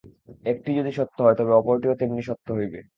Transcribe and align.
একটি 0.45 0.69
যদি 0.77 0.91
সত্য 0.91 1.17
হয়, 1.21 1.37
তবে 1.39 1.51
অপরটিও 1.53 1.99
তেমনি 1.99 2.21
সত্য 2.29 2.47
হইবে। 2.57 2.79